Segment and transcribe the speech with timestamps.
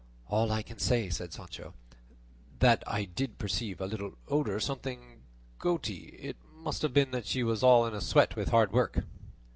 [0.29, 1.75] "All I can say is," said Sancho,
[2.57, 5.21] "that I did perceive a little odour, something
[5.59, 9.03] goaty; it must have been that she was all in a sweat with hard work."